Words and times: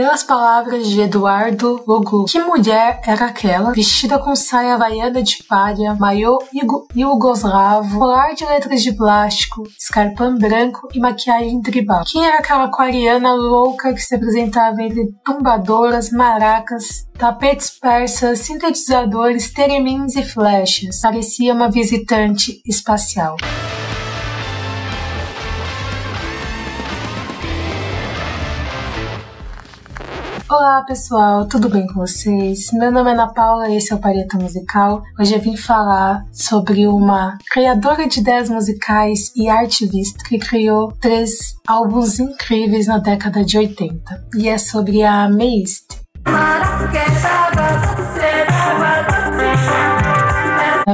Pelas 0.00 0.22
palavras 0.22 0.88
de 0.88 0.98
Eduardo 0.98 1.84
Logu, 1.86 2.24
que 2.24 2.40
mulher 2.40 3.02
era 3.06 3.26
aquela, 3.26 3.70
vestida 3.70 4.18
com 4.18 4.34
saia 4.34 4.72
havaiana 4.72 5.22
de 5.22 5.42
palha, 5.46 5.94
maiô 5.94 6.38
iugoslavo, 6.96 7.98
colar 7.98 8.32
de 8.32 8.46
letras 8.46 8.82
de 8.82 8.94
plástico, 8.94 9.62
escarpão 9.78 10.38
branco 10.38 10.88
e 10.94 10.98
maquiagem 10.98 11.60
tribal? 11.60 12.04
Quem 12.06 12.24
era 12.24 12.38
aquela 12.38 12.64
aquariana 12.64 13.34
louca 13.34 13.92
que 13.92 14.00
se 14.00 14.14
apresentava 14.14 14.80
entre 14.82 15.12
tumbadoras, 15.22 16.10
maracas, 16.10 17.06
tapetes 17.18 17.68
persas, 17.68 18.38
sintetizadores, 18.38 19.52
teremins 19.52 20.16
e 20.16 20.22
flechas? 20.22 20.98
Parecia 21.02 21.52
uma 21.52 21.70
visitante 21.70 22.62
espacial. 22.66 23.36
Olá 30.50 30.82
pessoal, 30.82 31.46
tudo 31.46 31.68
bem 31.68 31.86
com 31.86 32.00
vocês? 32.00 32.72
Meu 32.72 32.90
nome 32.90 33.08
é 33.08 33.12
Ana 33.12 33.28
Paula 33.28 33.68
e 33.68 33.76
esse 33.76 33.92
é 33.92 33.94
o 33.94 34.00
Pareta 34.00 34.36
Musical. 34.36 35.00
Hoje 35.16 35.32
eu 35.32 35.40
vim 35.40 35.56
falar 35.56 36.24
sobre 36.32 36.88
uma 36.88 37.38
criadora 37.48 38.08
de 38.08 38.18
ideias 38.18 38.50
musicais 38.50 39.30
e 39.36 39.48
artivista 39.48 40.24
que 40.24 40.40
criou 40.40 40.90
três 41.00 41.54
álbuns 41.68 42.18
incríveis 42.18 42.88
na 42.88 42.98
década 42.98 43.44
de 43.44 43.58
80. 43.58 44.26
E 44.34 44.48
é 44.48 44.58
sobre 44.58 45.04
a 45.04 45.28
é 48.20 48.49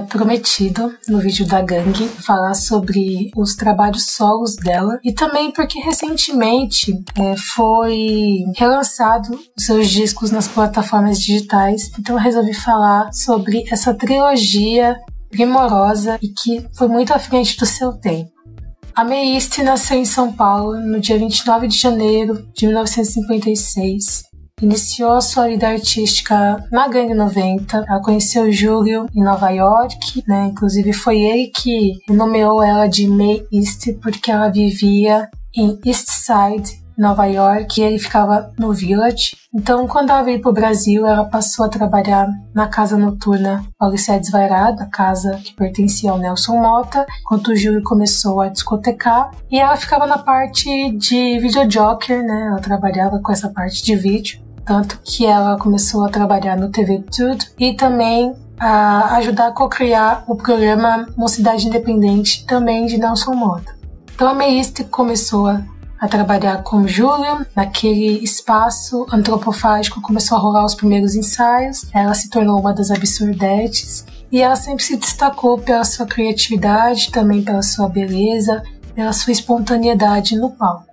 prometido 0.00 0.94
no 1.08 1.18
vídeo 1.18 1.46
da 1.46 1.60
Gangue 1.60 2.08
falar 2.08 2.54
sobre 2.54 3.30
os 3.36 3.54
trabalhos 3.54 4.06
solos 4.06 4.56
dela 4.56 4.98
e 5.04 5.12
também 5.12 5.52
porque 5.52 5.78
recentemente 5.80 6.92
é, 7.16 7.36
foi 7.36 8.44
relançado 8.56 9.38
seus 9.56 9.88
discos 9.88 10.30
nas 10.30 10.48
plataformas 10.48 11.20
digitais, 11.20 11.90
então 11.98 12.16
eu 12.16 12.20
resolvi 12.20 12.54
falar 12.54 13.12
sobre 13.12 13.64
essa 13.70 13.94
trilogia 13.94 14.96
primorosa 15.30 16.18
e 16.22 16.28
que 16.28 16.66
foi 16.76 16.88
muito 16.88 17.12
à 17.12 17.18
frente 17.18 17.56
do 17.58 17.66
seu 17.66 17.92
tempo. 17.92 18.30
A 18.94 19.04
Meiste 19.04 19.62
nasceu 19.62 19.98
em 19.98 20.06
São 20.06 20.32
Paulo 20.32 20.80
no 20.80 20.98
dia 20.98 21.18
29 21.18 21.68
de 21.68 21.76
janeiro 21.76 22.48
de 22.54 22.66
1956 22.66 24.35
Iniciou 24.62 25.20
sua 25.20 25.48
vida 25.48 25.68
artística 25.68 26.66
na 26.72 26.88
Gangue 26.88 27.12
90. 27.12 27.84
Ela 27.86 28.00
conheceu 28.00 28.44
o 28.44 28.50
Júlio 28.50 29.04
em 29.14 29.22
Nova 29.22 29.50
York, 29.50 30.24
né? 30.26 30.46
Inclusive 30.46 30.94
foi 30.94 31.20
ele 31.20 31.48
que 31.48 31.98
nomeou 32.08 32.62
ela 32.62 32.86
de 32.86 33.06
May 33.06 33.46
East 33.52 33.92
porque 34.00 34.30
ela 34.30 34.48
vivia 34.48 35.28
em 35.54 35.78
East 35.84 36.08
Side, 36.08 36.82
Nova 36.96 37.26
York, 37.26 37.78
e 37.78 37.84
ele 37.84 37.98
ficava 37.98 38.50
no 38.58 38.72
Village. 38.72 39.36
Então, 39.54 39.86
quando 39.86 40.08
ela 40.08 40.22
veio 40.22 40.40
para 40.40 40.50
o 40.50 40.54
Brasil, 40.54 41.06
ela 41.06 41.26
passou 41.26 41.66
a 41.66 41.68
trabalhar 41.68 42.26
na 42.54 42.66
casa 42.66 42.96
noturna 42.96 43.62
Paulicé 43.78 44.18
Desvairada, 44.18 44.88
casa 44.90 45.38
que 45.44 45.54
pertencia 45.54 46.10
ao 46.10 46.18
Nelson 46.18 46.56
Mota, 46.56 47.04
enquanto 47.20 47.48
o 47.48 47.56
Júlio 47.56 47.82
começou 47.82 48.40
a 48.40 48.48
discotecar. 48.48 49.30
E 49.50 49.58
ela 49.58 49.76
ficava 49.76 50.06
na 50.06 50.16
parte 50.16 50.92
de 50.92 51.38
videojoker, 51.40 52.24
né? 52.24 52.48
Ela 52.52 52.60
trabalhava 52.60 53.20
com 53.20 53.30
essa 53.30 53.50
parte 53.50 53.82
de 53.82 53.94
vídeo 53.94 54.45
tanto 54.66 54.98
que 55.02 55.24
ela 55.24 55.56
começou 55.56 56.04
a 56.04 56.08
trabalhar 56.08 56.56
no 56.56 56.70
TV 56.70 57.04
Tudo 57.10 57.44
e 57.56 57.74
também 57.74 58.34
a 58.58 59.16
ajudar 59.16 59.48
a 59.48 59.52
co-criar 59.52 60.24
o 60.26 60.34
programa 60.34 61.06
Mocidade 61.16 61.68
Independente, 61.68 62.44
também 62.46 62.86
de 62.86 62.98
Nelson 62.98 63.34
Moda. 63.34 63.76
Então 64.14 64.28
a 64.28 64.34
Meiste 64.34 64.82
começou 64.82 65.46
a, 65.46 65.62
a 66.00 66.08
trabalhar 66.08 66.62
com 66.62 66.86
Júlio 66.88 67.46
naquele 67.54 68.24
espaço 68.24 69.06
antropofágico, 69.12 70.00
começou 70.00 70.36
a 70.36 70.40
rolar 70.40 70.64
os 70.64 70.74
primeiros 70.74 71.14
ensaios, 71.14 71.86
ela 71.94 72.14
se 72.14 72.28
tornou 72.28 72.58
uma 72.58 72.72
das 72.72 72.90
absurdetes 72.90 74.04
e 74.32 74.42
ela 74.42 74.56
sempre 74.56 74.82
se 74.82 74.96
destacou 74.96 75.58
pela 75.58 75.84
sua 75.84 76.06
criatividade, 76.06 77.12
também 77.12 77.42
pela 77.42 77.62
sua 77.62 77.88
beleza, 77.88 78.62
pela 78.94 79.12
sua 79.12 79.32
espontaneidade 79.32 80.34
no 80.34 80.50
palco. 80.50 80.85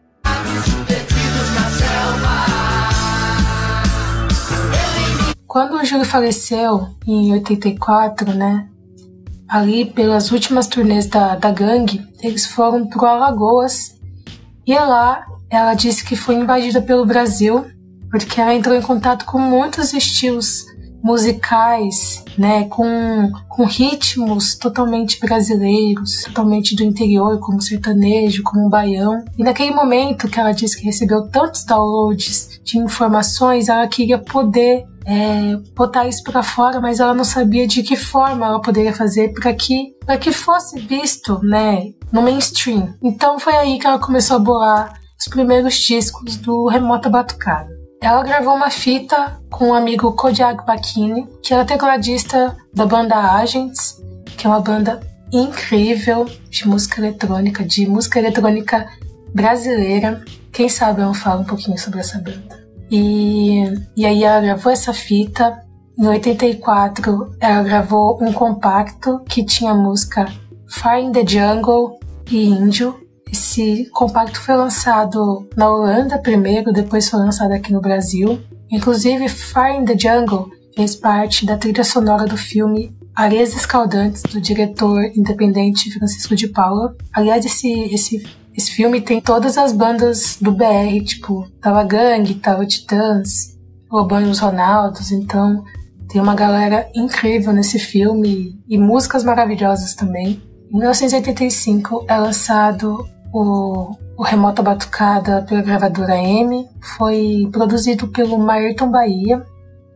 Quando 5.54 5.76
o 5.76 5.86
Júlio 5.86 6.04
faleceu, 6.04 6.88
em 7.06 7.32
84, 7.32 8.34
né? 8.34 8.68
Ali 9.48 9.86
pelas 9.86 10.32
últimas 10.32 10.66
turnês 10.66 11.06
da, 11.06 11.36
da 11.36 11.52
gangue, 11.52 12.04
eles 12.24 12.48
foram 12.48 12.88
pro 12.88 13.06
Alagoas 13.06 13.96
e 14.66 14.74
lá 14.74 15.24
ela 15.52 15.76
disse 15.76 16.04
que 16.04 16.16
foi 16.16 16.34
invadida 16.34 16.82
pelo 16.82 17.06
Brasil 17.06 17.68
porque 18.10 18.42
ela 18.42 18.56
entrou 18.56 18.76
em 18.76 18.82
contato 18.82 19.26
com 19.26 19.38
muitos 19.38 19.94
estilos 19.94 20.66
musicais, 21.04 22.24
né, 22.38 22.64
com, 22.64 23.30
com 23.50 23.66
ritmos 23.66 24.56
totalmente 24.56 25.20
brasileiros, 25.20 26.24
totalmente 26.24 26.76
do 26.76 26.84
interior, 26.84 27.40
como 27.40 27.62
sertanejo, 27.62 28.42
como 28.42 28.70
baião. 28.70 29.24
E 29.38 29.44
naquele 29.44 29.72
momento 29.72 30.30
que 30.30 30.40
ela 30.40 30.54
disse 30.54 30.80
que 30.80 30.86
recebeu 30.86 31.28
tantos 31.28 31.66
downloads 31.66 32.62
de 32.64 32.78
informações, 32.80 33.68
ela 33.68 33.86
queria 33.88 34.18
poder 34.18 34.88
é, 35.06 35.56
botar 35.76 36.08
isso 36.08 36.24
para 36.24 36.44
fora, 36.44 36.80
mas 36.80 37.00
ela 37.00 37.14
não 37.14 37.24
sabia 37.24 37.68
de 37.68 37.84
que 37.84 37.96
forma 37.96 38.46
ela 38.46 38.62
poderia 38.62 38.94
fazer 38.94 39.34
para 39.34 39.54
que 39.54 39.94
para 40.06 40.18
que 40.18 40.32
fosse 40.32 40.80
visto, 40.80 41.40
né, 41.44 41.92
no 42.12 42.22
mainstream. 42.22 42.94
Então 43.02 43.40
foi 43.40 43.56
aí 43.56 43.80
que 43.80 43.88
ela 43.88 44.00
começou 44.00 44.38
a 44.38 44.40
bolar 44.40 44.94
os 45.20 45.28
primeiros 45.28 45.76
discos 45.76 46.38
do 46.38 46.68
Remota 46.68 47.10
Batucada. 47.10 47.72
Ela 48.02 48.22
gravou 48.22 48.54
uma 48.54 48.70
fita 48.70 49.40
com 49.50 49.70
o 49.70 49.74
amigo 49.74 50.12
Kodiak 50.14 50.66
Bakini, 50.66 51.26
que 51.42 51.54
era 51.54 51.64
tecladista 51.64 52.56
da 52.74 52.86
banda 52.86 53.16
Agents, 53.16 54.02
que 54.38 54.46
é 54.46 54.50
uma 54.50 54.60
banda 54.60 55.00
incrível 55.32 56.26
de 56.50 56.68
música 56.68 57.00
eletrônica, 57.00 57.64
de 57.64 57.88
música 57.88 58.20
eletrônica 58.20 58.88
brasileira. 59.34 60.24
Quem 60.52 60.68
sabe 60.68 61.02
eu 61.02 61.14
falo 61.14 61.42
um 61.42 61.46
pouquinho 61.46 61.78
sobre 61.78 62.02
essa 62.02 62.20
banda. 62.20 62.63
E, 62.90 63.64
e 63.96 64.06
aí 64.06 64.24
ela 64.24 64.42
gravou 64.42 64.72
essa 64.72 64.94
fita. 64.94 65.62
Em 65.98 66.08
84, 66.08 67.36
ela 67.40 67.64
gravou 67.64 68.18
um 68.22 68.34
compacto 68.34 69.22
que 69.30 69.46
tinha 69.46 69.74
música 69.74 70.26
Fire 70.68 71.02
in 71.04 71.12
the 71.12 71.26
Jungle 71.26 72.00
e 72.32 72.46
Índio. 72.46 73.00
Esse 73.32 73.90
compacto 73.92 74.40
foi 74.40 74.56
lançado 74.56 75.48
na 75.56 75.70
Holanda 75.70 76.20
primeiro, 76.20 76.72
depois 76.72 77.10
foi 77.10 77.20
lançado 77.20 77.52
aqui 77.52 77.72
no 77.72 77.82
Brasil. 77.82 78.40
Inclusive, 78.72 79.30
Fire 79.30 79.78
in 79.78 79.86
the 79.86 79.98
Jungle 79.98 80.50
fez 80.76 80.96
parte 80.96 81.46
da 81.46 81.58
trilha 81.58 81.84
sonora 81.84 82.26
do 82.26 82.38
filme 82.38 82.96
Areias 83.16 83.56
Escaldantes, 83.56 84.24
do 84.24 84.42
diretor 84.42 85.06
independente 85.16 85.92
Francisco 85.94 86.36
de 86.36 86.48
Paula. 86.48 86.96
Aliás, 87.14 87.46
esse, 87.46 87.72
esse 87.94 88.24
esse 88.56 88.72
filme 88.72 89.02
tem 89.02 89.20
todas 89.20 89.58
as 89.58 89.72
bandas 89.72 90.38
do 90.40 90.52
BR, 90.52 91.04
tipo, 91.04 91.48
tava 91.60 91.84
Gangue, 91.84 92.36
tava 92.36 92.66
Titãs, 92.66 93.58
Lobão 93.92 94.22
e 94.22 94.26
os 94.26 94.40
Ronaldos, 94.40 95.12
então 95.12 95.64
tem 96.08 96.22
uma 96.22 96.36
galera 96.36 96.88
incrível 96.94 97.52
nesse 97.52 97.80
filme 97.80 98.62
e 98.68 98.78
músicas 98.78 99.24
maravilhosas 99.24 99.96
também. 99.96 100.42
Em 100.72 100.78
1985 100.78 102.06
é 102.08 102.18
lançado 102.18 103.08
o, 103.34 103.96
o 104.16 104.24
Remota 104.24 104.62
Batucada 104.62 105.42
pela 105.42 105.62
gravadora 105.62 106.16
M, 106.16 106.68
foi 106.98 107.50
produzido 107.52 108.08
pelo 108.08 108.38
Maerton 108.38 108.92
Bahia, 108.92 109.44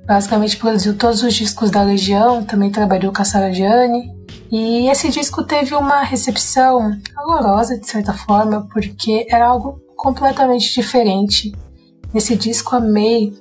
basicamente 0.07 0.57
produziu 0.57 0.97
todos 0.97 1.21
os 1.21 1.35
discos 1.35 1.69
da 1.69 1.83
Legião, 1.83 2.43
também 2.43 2.71
trabalhou 2.71 3.13
com 3.13 3.21
a 3.21 3.25
Sarah 3.25 3.51
Gianni, 3.51 4.16
e 4.51 4.89
esse 4.89 5.09
disco 5.09 5.43
teve 5.43 5.75
uma 5.75 6.01
recepção 6.01 6.97
calorosa, 7.13 7.77
de 7.77 7.87
certa 7.87 8.13
forma, 8.13 8.67
porque 8.71 9.25
era 9.29 9.47
algo 9.47 9.81
completamente 9.95 10.73
diferente. 10.73 11.53
Nesse 12.13 12.35
disco, 12.35 12.75
a 12.75 12.79
May 12.79 13.33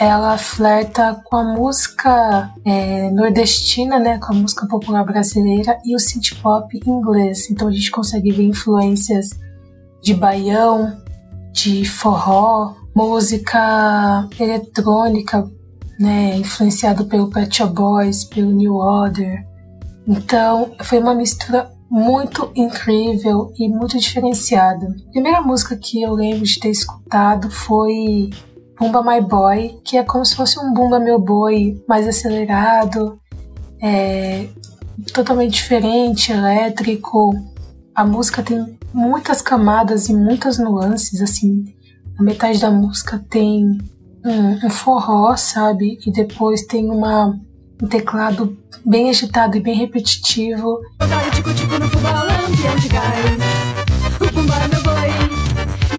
ela 0.00 0.38
flerta 0.38 1.22
com 1.24 1.36
a 1.36 1.44
música 1.44 2.50
é, 2.64 3.10
nordestina, 3.10 3.98
né, 3.98 4.18
com 4.18 4.32
a 4.32 4.34
música 4.34 4.66
popular 4.66 5.04
brasileira 5.04 5.78
e 5.84 5.94
o 5.94 5.98
synth 5.98 6.40
pop 6.40 6.80
inglês. 6.86 7.50
Então 7.50 7.68
a 7.68 7.70
gente 7.70 7.90
consegue 7.90 8.32
ver 8.32 8.44
influências 8.44 9.38
de 10.02 10.14
baião, 10.14 10.96
de 11.52 11.84
forró, 11.84 12.74
música 12.94 14.26
eletrônica, 14.38 15.46
né, 15.98 16.34
influenciado 16.38 17.04
pelo 17.04 17.28
Pet 17.28 17.54
Shop 17.54 17.74
Boys, 17.74 18.24
pelo 18.24 18.52
New 18.52 18.76
Order, 18.76 19.46
então, 20.06 20.72
foi 20.82 20.98
uma 20.98 21.14
mistura 21.14 21.70
muito 21.90 22.52
incrível 22.54 23.52
e 23.58 23.68
muito 23.68 23.98
diferenciada. 23.98 24.86
A 25.08 25.10
primeira 25.10 25.42
música 25.42 25.76
que 25.76 26.02
eu 26.02 26.14
lembro 26.14 26.44
de 26.44 26.60
ter 26.60 26.70
escutado 26.70 27.50
foi 27.50 28.30
Bumba 28.78 29.02
My 29.02 29.20
Boy, 29.20 29.80
que 29.84 29.96
é 29.96 30.04
como 30.04 30.24
se 30.24 30.36
fosse 30.36 30.58
um 30.58 30.72
Bumba 30.72 31.00
Meu 31.00 31.18
Boy 31.18 31.82
mais 31.88 32.06
acelerado, 32.06 33.20
é, 33.82 34.48
totalmente 35.12 35.54
diferente, 35.54 36.32
elétrico. 36.32 37.34
A 37.94 38.04
música 38.04 38.42
tem 38.42 38.78
muitas 38.94 39.42
camadas 39.42 40.08
e 40.08 40.14
muitas 40.14 40.58
nuances, 40.58 41.20
assim. 41.20 41.64
A 42.18 42.22
metade 42.22 42.60
da 42.60 42.70
música 42.70 43.22
tem 43.28 43.78
um, 44.24 44.66
um 44.66 44.70
forró, 44.70 45.36
sabe? 45.36 45.98
E 46.06 46.12
depois 46.12 46.66
tem 46.66 46.88
uma, 46.88 47.38
um 47.82 47.86
teclado 47.88 48.56
bem 48.84 49.10
agitado 49.10 49.56
e 49.56 49.60
bem 49.60 49.74
repetitivo. 49.74 50.80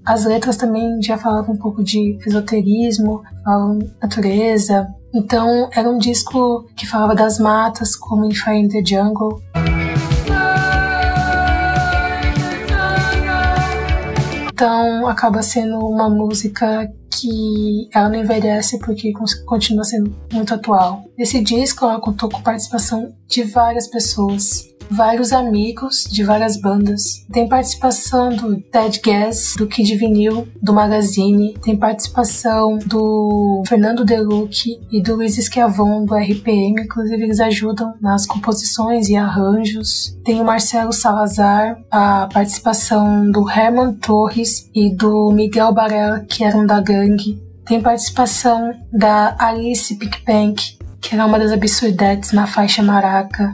As 0.05 0.25
letras 0.25 0.57
também 0.57 1.01
já 1.01 1.17
falavam 1.17 1.55
um 1.55 1.57
pouco 1.57 1.83
de 1.83 2.17
esoterismo, 2.25 3.21
falavam 3.43 3.79
natureza. 4.01 4.87
Então 5.13 5.69
era 5.73 5.89
um 5.89 5.97
disco 5.97 6.65
que 6.75 6.87
falava 6.87 7.13
das 7.13 7.37
matas, 7.37 7.95
como 7.95 8.25
em 8.25 8.33
Fire 8.33 8.57
in 8.57 8.67
the 8.67 8.83
Jungle. 8.83 9.41
Então 14.53 15.07
acaba 15.07 15.41
sendo 15.41 15.79
uma 15.79 16.09
música 16.09 16.91
que 17.11 17.89
ela 17.93 18.09
não 18.09 18.19
envelhece 18.19 18.79
porque 18.79 19.11
continua 19.45 19.83
sendo 19.83 20.15
muito 20.31 20.53
atual. 20.53 21.03
Esse 21.17 21.41
disco 21.41 21.85
ela 21.85 21.99
contou 21.99 22.29
com 22.29 22.41
participação 22.41 23.13
de 23.27 23.43
várias 23.43 23.87
pessoas, 23.87 24.71
vários 24.91 25.31
amigos 25.31 26.03
de 26.03 26.23
várias 26.23 26.59
bandas. 26.59 27.25
Tem 27.31 27.47
participação 27.47 28.35
do 28.35 28.57
Dead 28.71 28.99
Gas, 29.01 29.55
do 29.57 29.65
Kid 29.65 29.95
Vinil, 29.95 30.47
do 30.61 30.73
Magazine, 30.73 31.53
tem 31.63 31.77
participação 31.77 32.77
do 32.85 33.63
Fernando 33.67 34.03
Deluque 34.03 34.79
e 34.91 35.01
do 35.01 35.15
Luiz 35.15 35.37
Esquiavon, 35.37 36.03
do 36.05 36.13
RPM, 36.13 36.81
inclusive 36.83 37.23
eles 37.23 37.39
ajudam 37.39 37.93
nas 38.01 38.25
composições 38.25 39.07
e 39.07 39.15
arranjos. 39.15 40.17
Tem 40.25 40.41
o 40.41 40.45
Marcelo 40.45 40.91
Salazar, 40.91 41.81
a 41.89 42.27
participação 42.31 43.31
do 43.31 43.49
Herman 43.49 43.93
Torres 43.93 44.69
e 44.75 44.93
do 44.93 45.31
Miguel 45.31 45.73
Barella, 45.73 46.19
que 46.27 46.43
eram 46.43 46.65
da 46.65 46.81
Tem 47.65 47.81
participação 47.81 48.73
da 48.91 49.35
Alice 49.39 49.95
Pickpank, 49.95 50.77
que 50.99 51.15
era 51.15 51.25
uma 51.25 51.39
das 51.39 51.51
absurdetes 51.51 52.31
na 52.31 52.47
faixa 52.47 52.83
Maraca. 52.83 53.53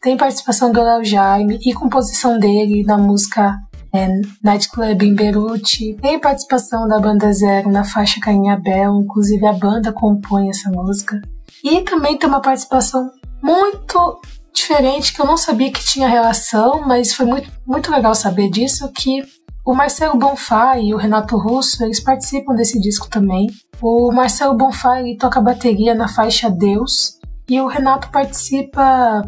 Tem 0.00 0.16
participação 0.16 0.72
do 0.72 0.82
Léo 0.82 1.04
Jaime 1.04 1.58
e 1.64 1.72
composição 1.72 2.38
dele 2.38 2.82
na 2.84 2.98
música 2.98 3.56
é, 3.94 4.08
Nightclub 4.42 5.04
em 5.04 5.14
Beirute. 5.14 5.96
Tem 6.00 6.18
participação 6.18 6.88
da 6.88 6.98
banda 6.98 7.32
Zero 7.32 7.70
na 7.70 7.84
faixa 7.84 8.18
Carinha 8.20 8.56
Bel, 8.56 9.00
inclusive 9.00 9.46
a 9.46 9.52
banda 9.52 9.92
compõe 9.92 10.48
essa 10.48 10.70
música. 10.70 11.20
E 11.62 11.82
também 11.82 12.18
tem 12.18 12.28
uma 12.28 12.40
participação 12.40 13.10
muito 13.42 14.20
diferente 14.52 15.12
que 15.12 15.20
eu 15.20 15.26
não 15.26 15.36
sabia 15.36 15.72
que 15.72 15.84
tinha 15.84 16.08
relação, 16.08 16.82
mas 16.86 17.12
foi 17.12 17.26
muito, 17.26 17.50
muito 17.66 17.90
legal 17.90 18.14
saber 18.14 18.50
disso, 18.50 18.90
que 18.92 19.22
o 19.64 19.74
Marcelo 19.74 20.18
Bonfá 20.18 20.78
e 20.78 20.92
o 20.92 20.96
Renato 20.96 21.36
Russo, 21.36 21.84
eles 21.84 22.00
participam 22.00 22.54
desse 22.54 22.80
disco 22.80 23.08
também. 23.08 23.48
O 23.80 24.12
Marcelo 24.12 24.56
Bonfá, 24.56 25.00
ele 25.00 25.16
toca 25.16 25.40
bateria 25.40 25.94
na 25.94 26.08
faixa 26.08 26.50
Deus, 26.50 27.18
e 27.48 27.60
o 27.60 27.66
Renato 27.66 28.08
participa 28.10 29.22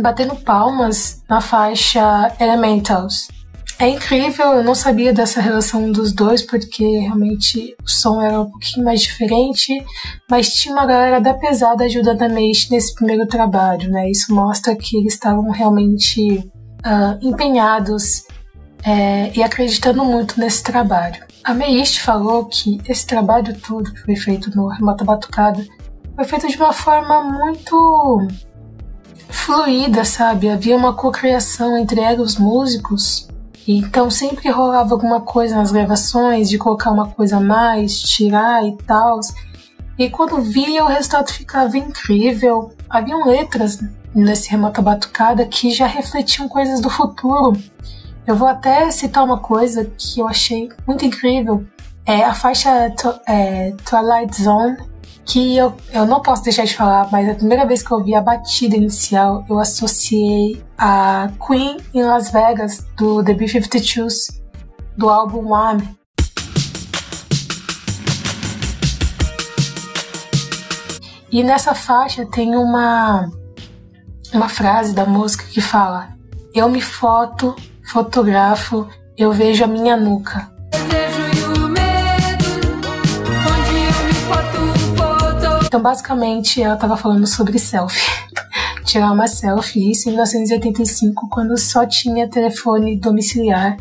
batendo 0.00 0.36
palmas 0.36 1.22
na 1.28 1.40
faixa 1.40 2.32
Elementals. 2.38 3.28
É 3.78 3.88
incrível, 3.88 4.54
eu 4.54 4.64
não 4.64 4.74
sabia 4.74 5.12
dessa 5.12 5.40
relação 5.40 5.92
dos 5.92 6.12
dois, 6.12 6.42
porque 6.42 6.84
realmente 6.98 7.76
o 7.80 7.88
som 7.88 8.20
era 8.20 8.40
um 8.40 8.50
pouquinho 8.50 8.84
mais 8.84 9.00
diferente, 9.02 9.72
mas 10.28 10.52
tinha 10.52 10.74
uma 10.74 10.84
galera 10.84 11.20
da 11.20 11.32
pesada 11.32 11.84
ajudando 11.84 12.22
a 12.22 12.28
Meish 12.28 12.68
nesse 12.70 12.92
primeiro 12.94 13.26
trabalho, 13.26 13.88
né? 13.88 14.10
Isso 14.10 14.34
mostra 14.34 14.74
que 14.74 14.96
eles 14.96 15.14
estavam 15.14 15.48
realmente 15.50 16.38
uh, 16.84 17.18
empenhados 17.22 18.24
é, 18.84 19.30
e 19.36 19.42
acreditando 19.42 20.04
muito 20.04 20.40
nesse 20.40 20.62
trabalho. 20.62 21.22
A 21.44 21.54
Meist 21.54 22.00
falou 22.00 22.46
que 22.46 22.80
esse 22.88 23.06
trabalho 23.06 23.56
todo 23.60 23.92
que 23.92 24.00
foi 24.00 24.16
feito 24.16 24.54
no 24.54 24.68
Remota 24.68 25.04
Batucada 25.04 25.64
foi 26.14 26.24
feito 26.24 26.48
de 26.48 26.56
uma 26.56 26.72
forma 26.72 27.22
muito 27.22 28.28
fluida, 29.30 30.04
sabe? 30.04 30.50
Havia 30.50 30.76
uma 30.76 30.94
cocriação 30.94 31.76
entre 31.76 32.00
ela 32.00 32.18
e 32.18 32.20
os 32.20 32.36
músicos. 32.36 33.28
Então 33.70 34.08
sempre 34.10 34.50
rolava 34.50 34.94
alguma 34.94 35.20
coisa 35.20 35.54
nas 35.54 35.70
gravações, 35.70 36.48
de 36.48 36.56
colocar 36.56 36.90
uma 36.90 37.08
coisa 37.08 37.36
a 37.36 37.40
mais, 37.40 38.00
tirar 38.00 38.66
e 38.66 38.74
tal. 38.78 39.20
E 39.98 40.08
quando 40.08 40.40
via, 40.40 40.82
o 40.82 40.88
resultado 40.88 41.30
ficava 41.30 41.76
incrível. 41.76 42.72
Haviam 42.88 43.26
letras 43.26 43.78
nesse 44.14 44.50
Remota 44.50 44.80
Batucada 44.80 45.44
que 45.44 45.70
já 45.70 45.86
refletiam 45.86 46.48
coisas 46.48 46.80
do 46.80 46.88
futuro. 46.88 47.60
Eu 48.26 48.36
vou 48.36 48.48
até 48.48 48.90
citar 48.90 49.22
uma 49.22 49.38
coisa 49.38 49.84
que 49.98 50.18
eu 50.20 50.26
achei 50.26 50.70
muito 50.86 51.04
incrível. 51.04 51.66
É 52.06 52.24
a 52.24 52.32
faixa 52.32 52.70
é, 53.26 53.74
Twilight 53.84 54.42
Zone, 54.42 54.78
que 55.28 55.58
eu, 55.58 55.74
eu 55.92 56.06
não 56.06 56.22
posso 56.22 56.42
deixar 56.42 56.64
de 56.64 56.74
falar, 56.74 57.06
mas 57.12 57.28
a 57.28 57.34
primeira 57.34 57.66
vez 57.66 57.82
que 57.82 57.92
eu 57.92 57.98
ouvi 57.98 58.14
a 58.14 58.20
batida 58.20 58.74
inicial, 58.74 59.44
eu 59.46 59.58
associei 59.58 60.64
a 60.76 61.30
Queen 61.46 61.76
em 61.92 62.02
Las 62.02 62.30
Vegas, 62.30 62.86
do 62.96 63.22
The 63.22 63.34
B-52s, 63.34 64.40
do 64.96 65.10
álbum 65.10 65.52
One. 65.52 65.96
E 71.30 71.42
nessa 71.42 71.74
faixa 71.74 72.24
tem 72.24 72.56
uma, 72.56 73.30
uma 74.32 74.48
frase 74.48 74.94
da 74.94 75.04
música 75.04 75.44
que 75.44 75.60
fala: 75.60 76.08
Eu 76.54 76.70
me 76.70 76.80
foto, 76.80 77.54
fotografo, 77.84 78.88
eu 79.14 79.30
vejo 79.30 79.62
a 79.62 79.66
minha 79.66 79.94
nuca. 79.94 80.57
Então, 85.68 85.82
basicamente, 85.82 86.62
ela 86.62 86.74
estava 86.74 86.96
falando 86.96 87.26
sobre 87.26 87.58
selfie. 87.58 88.00
Tirar 88.84 89.12
uma 89.12 89.26
selfie, 89.26 89.90
isso 89.90 90.08
em 90.08 90.12
1985, 90.12 91.28
quando 91.28 91.58
só 91.58 91.84
tinha 91.84 92.26
telefone 92.26 92.98
domiciliar. 92.98 93.76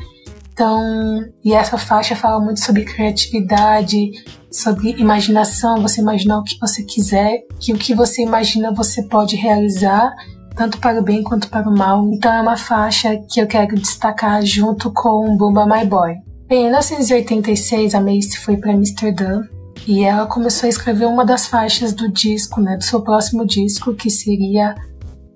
Então, 0.52 1.24
e 1.46 1.54
essa 1.54 1.78
faixa 1.78 2.14
fala 2.14 2.44
muito 2.44 2.60
sobre 2.60 2.84
criatividade, 2.84 4.12
sobre 4.52 5.00
imaginação, 5.00 5.82
você 5.82 6.02
imaginar 6.02 6.40
o 6.40 6.44
que 6.44 6.60
você 6.60 6.84
quiser, 6.84 7.46
que 7.58 7.72
o 7.72 7.78
que 7.78 7.96
você 7.96 8.22
imagina 8.22 8.74
você 8.74 9.04
pode 9.04 9.38
realizar, 9.38 10.14
tanto 10.58 10.80
para 10.80 11.00
o 11.00 11.04
bem 11.04 11.24
quanto 11.24 11.48
para 11.48 11.70
o 11.70 11.78
mal. 11.78 12.06
Então 12.12 12.34
é 12.34 12.42
uma 12.42 12.58
faixa 12.58 13.16
que 13.30 13.40
eu 13.40 13.48
quero 13.48 13.76
destacar 13.76 14.44
junto 14.44 14.92
com 14.92 15.38
Bumba 15.38 15.66
My 15.66 15.86
Boy. 15.86 16.16
Bem, 16.50 16.64
em 16.64 16.64
1986 16.64 17.96
a 17.96 18.02
Mace 18.02 18.38
foi 18.38 18.58
para 18.58 18.74
Amsterdã 18.74 19.44
e 19.86 20.04
ela 20.04 20.26
começou 20.26 20.68
a 20.68 20.70
escrever 20.70 21.06
uma 21.06 21.26
das 21.26 21.48
faixas 21.48 21.94
do 21.94 22.10
disco, 22.12 22.62
né, 22.62 22.78
do 22.78 22.84
seu 22.84 23.02
próximo 23.02 23.46
disco, 23.46 23.94
que 23.94 24.10
seria 24.10 24.76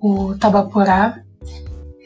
o 0.00 0.34
Tabaporá. 0.34 1.20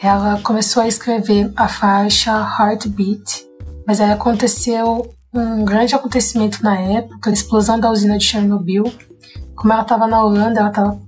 Ela 0.03 0.41
começou 0.41 0.83
a 0.83 0.89
escrever 0.89 1.53
a 1.57 1.69
faixa 1.69 2.33
Heartbeat, 2.33 3.47
mas 3.87 4.01
aí 4.01 4.13
aconteceu 4.13 5.11
um 5.33 5.65
grande 5.65 5.95
acontecimento 5.95 6.63
na 6.63 6.79
época, 6.79 7.31
a 7.31 7.33
explosão 7.33 7.79
da 7.79 7.91
usina 7.91 8.19
de 8.19 8.25
Chernobyl. 8.25 8.85
Como 9.55 9.73
ela 9.73 9.83
estava 9.83 10.07
na 10.07 10.23
Holanda, 10.23 10.61
ela 10.61 10.69
estava 10.69 11.01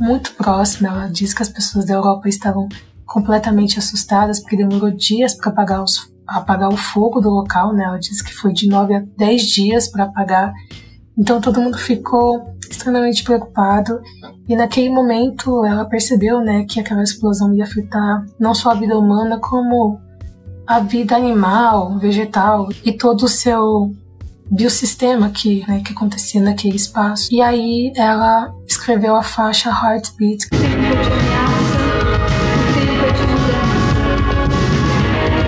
muito 0.00 0.32
próxima. 0.34 0.88
Ela 0.88 1.06
disse 1.08 1.34
que 1.34 1.42
as 1.42 1.48
pessoas 1.48 1.86
da 1.86 1.94
Europa 1.94 2.28
estavam 2.28 2.68
completamente 3.06 3.78
assustadas 3.78 4.40
porque 4.40 4.56
demorou 4.56 4.90
dias 4.90 5.34
para 5.34 5.50
apagar 5.50 5.82
os 5.82 6.12
apagar 6.26 6.68
o 6.68 6.76
fogo 6.76 7.20
do 7.20 7.30
local, 7.30 7.72
né? 7.72 7.84
Ela 7.84 7.98
disse 7.98 8.22
que 8.24 8.34
foi 8.34 8.52
de 8.52 8.68
9 8.68 8.94
a 8.94 9.02
10 9.16 9.42
dias 9.42 9.88
para 9.88 10.04
apagar. 10.04 10.52
Então 11.16 11.40
todo 11.40 11.60
mundo 11.60 11.78
ficou 11.78 12.54
extremamente 12.68 13.22
preocupado 13.22 14.00
e 14.48 14.56
naquele 14.56 14.90
momento 14.90 15.64
ela 15.64 15.84
percebeu, 15.84 16.40
né, 16.40 16.64
que 16.68 16.80
aquela 16.80 17.02
explosão 17.02 17.54
ia 17.54 17.64
afetar 17.64 18.24
não 18.38 18.54
só 18.54 18.70
a 18.70 18.74
vida 18.74 18.98
humana 18.98 19.38
como 19.38 20.00
a 20.66 20.80
vida 20.80 21.14
animal, 21.14 21.98
vegetal 21.98 22.68
e 22.84 22.92
todo 22.92 23.24
o 23.24 23.28
seu 23.28 23.92
biossistema 24.50 25.30
que, 25.30 25.64
né, 25.68 25.82
que 25.84 25.92
acontecia 25.92 26.40
naquele 26.40 26.76
espaço. 26.76 27.32
E 27.32 27.40
aí 27.40 27.92
ela 27.96 28.52
escreveu 28.66 29.14
a 29.14 29.22
faixa 29.22 29.70
Heartbeat. 29.70 30.48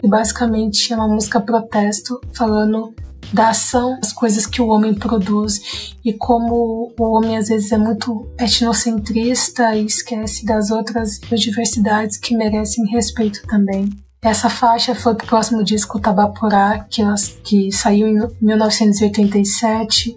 E 0.06 0.08
basicamente 0.08 0.92
é 0.92 0.96
uma 0.96 1.08
música 1.08 1.40
protesto 1.40 2.20
falando 2.32 2.94
da 3.32 3.48
ação, 3.48 3.98
das 3.98 4.12
coisas 4.12 4.46
que 4.46 4.62
o 4.62 4.68
homem 4.68 4.94
produz 4.94 5.96
e 6.04 6.12
como 6.12 6.94
o 6.96 7.02
homem 7.16 7.36
às 7.36 7.48
vezes 7.48 7.72
é 7.72 7.76
muito 7.76 8.24
etnocentrista 8.38 9.74
e 9.74 9.84
esquece 9.84 10.46
das 10.46 10.70
outras 10.70 11.18
diversidades 11.18 12.18
que 12.18 12.36
merecem 12.36 12.86
respeito 12.86 13.42
também. 13.48 13.90
Essa 14.22 14.48
faixa 14.48 14.94
foi 14.94 15.16
pro 15.16 15.26
próximo 15.26 15.64
disco 15.64 15.98
Tabapurá, 15.98 16.86
que, 16.88 17.02
que 17.42 17.72
saiu 17.72 18.06
em 18.06 18.28
1987 18.40 20.16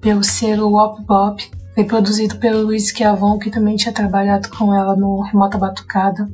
pelo 0.00 0.24
selo 0.24 0.70
Wop 0.70 1.02
Bop. 1.04 1.50
Foi 1.74 1.84
produzido 1.84 2.38
pelo 2.38 2.62
Luiz 2.62 2.88
Chiavon, 2.88 3.38
que 3.38 3.50
também 3.50 3.76
tinha 3.76 3.92
trabalhado 3.92 4.48
com 4.48 4.74
ela 4.74 4.96
no 4.96 5.20
Remota 5.20 5.58
Batucada. 5.58 6.26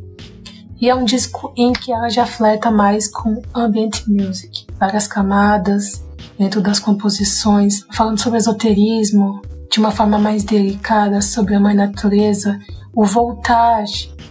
E 0.83 0.91
é 0.91 0.95
um 0.97 1.05
disco 1.05 1.53
em 1.57 1.73
que 1.73 1.93
ela 1.93 2.09
já 2.09 2.27
flerta 2.27 2.69
mais 2.69 3.07
com 3.07 3.41
ambient 3.55 4.05
music, 4.09 4.67
várias 4.81 5.07
camadas 5.07 6.05
dentro 6.37 6.61
das 6.61 6.81
composições, 6.81 7.87
falando 7.93 8.21
sobre 8.21 8.41
esoterismo 8.41 9.41
de 9.71 9.79
uma 9.79 9.93
forma 9.93 10.19
mais 10.19 10.43
delicada, 10.43 11.23
sobre 11.23 11.55
a 11.55 11.61
mãe 11.61 11.73
natureza, 11.73 12.59
o 12.93 13.05
voltar 13.05 13.85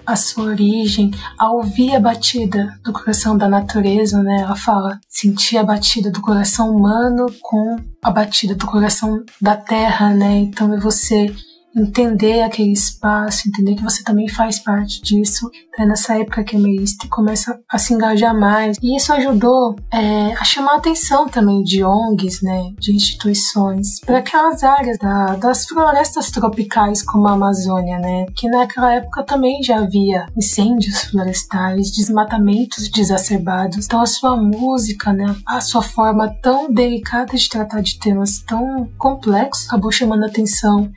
à 0.05 0.15
sua 0.17 0.43
origem, 0.43 1.12
a 1.39 1.50
ouvir 1.53 1.96
a 1.96 2.01
batida 2.01 2.77
do 2.84 2.91
coração 2.91 3.38
da 3.38 3.48
natureza, 3.48 4.22
né? 4.22 4.41
Ela 4.41 4.58
fala 4.58 5.00
sentir 5.08 5.58
a 5.58 5.63
batida 5.63 6.12
do 6.12 6.20
coração 6.20 6.75
humano 6.75 7.27
com 7.41 7.77
a 8.03 8.12
batida 8.12 8.55
do 8.55 8.67
coração 8.67 9.24
da 9.41 9.55
terra, 9.55 10.13
né? 10.13 10.39
Então 10.39 10.74
é 10.74 10.77
você 10.77 11.34
entender 11.75 12.42
aquele 12.42 12.72
espaço, 12.72 13.48
entender 13.48 13.75
que 13.75 13.84
você 13.84 14.04
também 14.04 14.28
faz 14.28 14.60
parte 14.60 15.01
disso. 15.01 15.50
É 15.78 15.86
nessa 15.86 16.20
época 16.20 16.44
que 16.44 16.56
a 16.56 16.60
Meiste 16.60 17.08
começa 17.08 17.60
a 17.70 17.78
se 17.78 17.94
engajar 17.94 18.38
mais. 18.38 18.78
E 18.82 18.96
isso 18.96 19.13
ajudou 19.13 19.75
é, 19.92 20.34
a 20.34 20.44
chamar 20.44 20.74
a 20.74 20.78
atenção 20.78 21.28
também 21.28 21.63
de 21.63 21.84
ONGs, 21.84 22.42
né, 22.42 22.72
de 22.78 22.94
instituições, 22.94 24.00
para 24.01 24.20
aquelas 24.20 24.63
áreas 24.63 24.98
da, 24.98 25.36
das 25.36 25.66
florestas 25.66 26.30
tropicais 26.30 27.01
como 27.01 27.28
a 27.28 27.34
Amazônia, 27.34 28.00
né, 28.00 28.25
que 28.36 28.50
naquela 28.50 28.94
época 28.94 29.24
também 29.24 29.63
já 29.63 29.80
havia 29.80 30.25
incêndios 30.36 31.06
florestais, 31.06 31.92
desmatamentos 31.92 32.90
desacerbados. 32.90 33.86
Então 33.86 34.01
a 34.01 34.06
sua 34.06 34.36
música, 34.36 35.13
né, 35.13 35.36
a 35.48 35.62
sua 35.62 35.82
forma 35.82 36.30
tão 36.42 36.72
delicada 36.72 37.36
de 37.36 37.50
tratar 37.50 37.82
de 37.82 37.98
temas 37.98 38.40
tão 38.40 38.90
complexos 38.98 39.68
acabou 39.68 39.92
chamando 39.92 40.24
a 40.24 40.28
atenção 40.28 40.92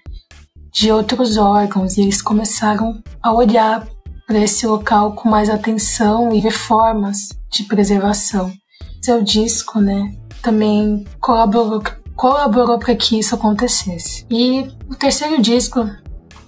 de 0.74 0.90
outros 0.90 1.36
órgãos 1.36 1.96
e 1.96 2.00
eles 2.00 2.20
começaram 2.20 3.00
a 3.22 3.32
olhar 3.32 3.86
para 4.26 4.38
esse 4.40 4.66
local 4.66 5.14
com 5.14 5.28
mais 5.28 5.48
atenção 5.48 6.34
e 6.34 6.40
ver 6.40 6.50
formas 6.50 7.28
de 7.48 7.62
preservação. 7.62 8.52
Seu 9.00 9.22
disco, 9.22 9.80
né, 9.80 10.12
também 10.42 11.04
colaborou, 11.20 11.80
colaborou 12.16 12.78
para 12.78 12.96
que 12.96 13.20
isso 13.20 13.36
acontecesse. 13.36 14.26
E 14.28 14.68
o 14.90 14.96
terceiro 14.96 15.40
disco 15.40 15.88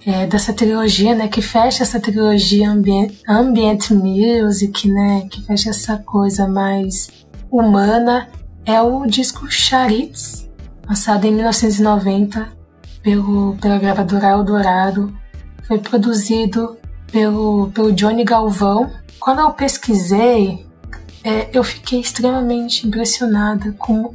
é, 0.05 0.27
dessa 0.27 0.51
trilogia, 0.51 1.15
né, 1.15 1.29
que 1.29 1.41
fecha 1.41 1.83
essa 1.83 1.99
trilogia 1.99 2.69
ambient, 2.69 3.13
ambient 3.29 3.91
music, 3.91 4.89
né, 4.89 5.25
que 5.31 5.41
fecha 5.41 5.69
essa 5.69 5.97
coisa 5.99 6.49
mais 6.49 7.09
humana, 7.49 8.27
é 8.65 8.81
o 8.81 9.05
disco 9.05 9.49
Charitz, 9.49 10.49
lançado 10.85 11.23
em 11.23 11.33
1990 11.33 12.56
pelo, 13.07 13.55
pela 13.61 13.77
gravadora 13.77 14.31
Eldorado, 14.31 15.17
foi 15.65 15.79
produzido 15.79 16.77
pelo, 17.09 17.71
pelo 17.73 17.93
Johnny 17.93 18.25
Galvão. 18.25 18.91
Quando 19.17 19.39
eu 19.39 19.51
pesquisei, 19.51 20.67
é, 21.23 21.47
eu 21.53 21.63
fiquei 21.63 22.01
extremamente 22.01 22.85
impressionada 22.85 23.71
com 23.77 24.13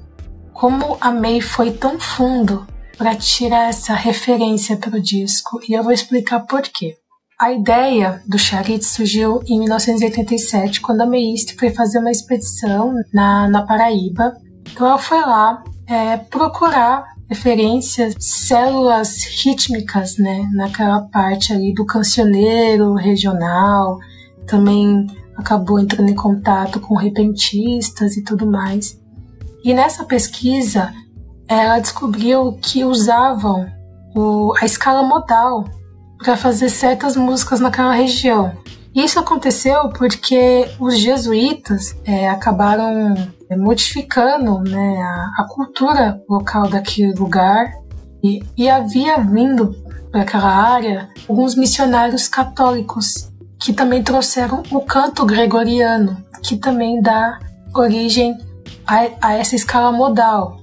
como 0.52 0.98
a 1.00 1.10
May 1.10 1.40
foi 1.40 1.72
tão 1.72 1.98
fundo 1.98 2.66
para 2.98 3.16
tirar 3.16 3.70
essa 3.70 3.94
referência 3.94 4.76
para 4.76 4.98
o 4.98 5.00
disco 5.00 5.58
e 5.66 5.72
eu 5.72 5.82
vou 5.82 5.92
explicar 5.92 6.40
por 6.40 6.60
quê. 6.60 6.94
A 7.40 7.50
ideia 7.50 8.22
do 8.26 8.38
Charit 8.38 8.84
surgiu 8.84 9.42
em 9.46 9.58
1987, 9.58 10.82
quando 10.82 11.00
a 11.00 11.06
Meiste 11.06 11.56
foi 11.56 11.70
fazer 11.70 11.98
uma 11.98 12.10
expedição 12.10 12.92
na, 13.12 13.48
na 13.48 13.62
Paraíba. 13.62 14.36
Então 14.70 14.86
ela 14.86 14.98
foi 14.98 15.20
lá 15.22 15.64
é, 15.88 16.18
procurar 16.18 17.12
referências, 17.32 18.14
células 18.18 19.24
rítmicas, 19.42 20.18
né, 20.18 20.46
naquela 20.52 21.00
parte 21.00 21.52
ali 21.52 21.72
do 21.72 21.86
cancioneiro 21.86 22.94
regional, 22.94 23.98
também 24.46 25.06
acabou 25.36 25.80
entrando 25.80 26.10
em 26.10 26.14
contato 26.14 26.78
com 26.78 26.94
repentistas 26.94 28.16
e 28.16 28.22
tudo 28.22 28.46
mais. 28.46 29.00
E 29.64 29.72
nessa 29.72 30.04
pesquisa, 30.04 30.92
ela 31.48 31.78
descobriu 31.78 32.58
que 32.60 32.84
usavam 32.84 33.66
o, 34.14 34.52
a 34.60 34.66
escala 34.66 35.02
modal 35.02 35.64
para 36.18 36.36
fazer 36.36 36.68
certas 36.68 37.16
músicas 37.16 37.60
naquela 37.60 37.94
região. 37.94 38.52
Isso 38.94 39.18
aconteceu 39.18 39.88
porque 39.88 40.68
os 40.78 40.98
jesuítas 40.98 41.96
é, 42.04 42.28
acabaram 42.28 43.14
modificando 43.56 44.60
né, 44.60 45.02
a, 45.02 45.42
a, 45.42 45.44
cultura 45.48 46.20
local 46.28 46.68
daquele 46.68 47.12
lugar 47.14 47.70
e, 48.22 48.42
e 48.56 48.68
havia 48.68 49.18
vindo 49.18 49.74
para 50.10 50.22
aquela 50.22 50.50
área 50.50 51.08
alguns 51.28 51.54
missionários 51.54 52.28
católicos 52.28 53.30
que 53.58 53.72
também 53.72 54.02
trouxeram 54.02 54.62
o 54.70 54.80
canto 54.80 55.24
gregoriano, 55.24 56.16
que 56.42 56.56
também 56.56 57.00
dá 57.00 57.38
origem 57.74 58.36
a, 58.86 59.28
a 59.28 59.34
essa 59.34 59.54
escala 59.54 59.92
modal. 59.92 60.60